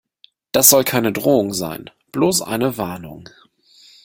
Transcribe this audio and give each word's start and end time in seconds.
Das 0.51 0.71
soll 0.71 0.83
keine 0.83 1.13
Drohung 1.13 1.53
sein, 1.53 1.91
bloß 2.11 2.41
eine 2.41 2.75
Warnung. 2.79 3.29